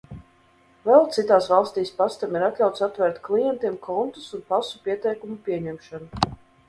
Vēl 0.85 1.03
citās 1.17 1.49
valstīs 1.51 1.91
pastam 1.99 2.33
ir 2.39 2.45
atļauts 2.47 2.85
atvērt 2.87 3.19
klientiem 3.29 3.77
kontus 3.87 4.27
un 4.39 4.43
pasu 4.55 4.81
pieteikumu 4.89 5.39
pieņemšana. 5.51 6.33